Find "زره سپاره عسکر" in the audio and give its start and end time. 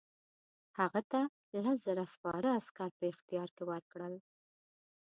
1.87-2.89